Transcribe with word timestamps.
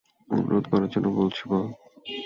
অনুরোধ 0.29 0.65
করার 0.71 0.89
জন্য 0.89 1.07
বলছি, 1.15 1.41
বল। 1.49 1.65